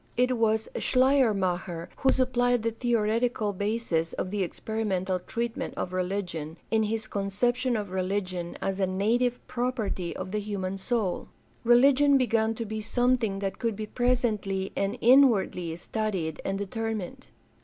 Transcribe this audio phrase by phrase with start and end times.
[0.17, 6.81] It was Schleiermacher who supplied the theoretical basis of the experimental treatment of religion in
[6.81, 11.27] his con ception of religion as a native property of the human soul.
[11.63, 17.27] Religion began to be something that could be presently and inwardly studied and determined.